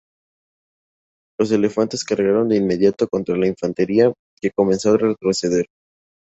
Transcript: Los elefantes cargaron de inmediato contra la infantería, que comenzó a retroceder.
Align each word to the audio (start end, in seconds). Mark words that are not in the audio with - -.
Los 1.39 1.51
elefantes 1.51 2.03
cargaron 2.03 2.49
de 2.49 2.57
inmediato 2.57 3.07
contra 3.07 3.37
la 3.37 3.45
infantería, 3.45 4.11
que 4.41 4.49
comenzó 4.49 4.93
a 4.95 4.97
retroceder. 4.97 5.67